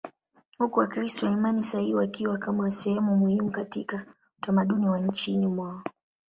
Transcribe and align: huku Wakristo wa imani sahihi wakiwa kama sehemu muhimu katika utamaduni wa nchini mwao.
huku 0.57 0.79
Wakristo 0.79 1.25
wa 1.25 1.31
imani 1.31 1.63
sahihi 1.63 1.95
wakiwa 1.95 2.37
kama 2.37 2.69
sehemu 2.69 3.15
muhimu 3.17 3.51
katika 3.51 4.05
utamaduni 4.39 4.89
wa 4.89 4.99
nchini 4.99 5.47
mwao. 5.47 5.81